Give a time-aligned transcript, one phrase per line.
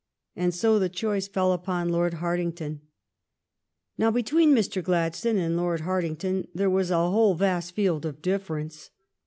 [0.35, 2.79] And so the choice fell upon Lord Hartington.
[3.99, 4.83] Now between Mr.
[4.83, 8.89] Gladstone and Lord Harting ton there was a whole vast field of difference.